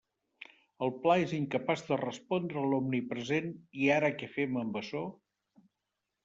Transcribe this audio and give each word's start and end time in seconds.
El 0.85 0.93
pla 1.01 1.17
és 1.25 1.33
incapaç 1.39 1.83
de 1.89 1.97
respondre 2.01 2.63
a 2.63 2.71
l'omnipresent 2.71 3.53
«¿i 3.83 3.91
ara 3.99 4.11
què 4.23 4.31
fem 4.39 4.59
amb 4.65 4.81
açò?». 4.83 5.05